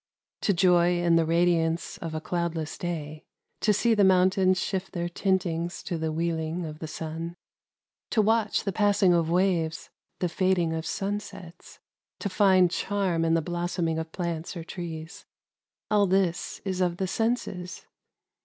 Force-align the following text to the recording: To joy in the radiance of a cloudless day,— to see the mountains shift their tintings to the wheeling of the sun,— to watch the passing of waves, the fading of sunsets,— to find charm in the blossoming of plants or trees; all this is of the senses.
To 0.41 0.51
joy 0.51 0.97
in 0.99 1.15
the 1.15 1.27
radiance 1.27 1.99
of 1.99 2.15
a 2.15 2.19
cloudless 2.19 2.75
day,— 2.75 3.23
to 3.61 3.71
see 3.71 3.93
the 3.93 4.03
mountains 4.03 4.59
shift 4.59 4.93
their 4.93 5.07
tintings 5.07 5.83
to 5.83 5.95
the 5.95 6.11
wheeling 6.11 6.65
of 6.65 6.79
the 6.79 6.87
sun,— 6.87 7.35
to 8.09 8.19
watch 8.19 8.63
the 8.63 8.71
passing 8.71 9.13
of 9.13 9.29
waves, 9.29 9.91
the 10.17 10.27
fading 10.27 10.73
of 10.73 10.87
sunsets,— 10.87 11.77
to 12.21 12.29
find 12.29 12.71
charm 12.71 13.23
in 13.23 13.35
the 13.35 13.43
blossoming 13.43 13.99
of 13.99 14.11
plants 14.11 14.57
or 14.57 14.63
trees; 14.63 15.27
all 15.91 16.07
this 16.07 16.61
is 16.65 16.81
of 16.81 16.97
the 16.97 17.05
senses. 17.05 17.85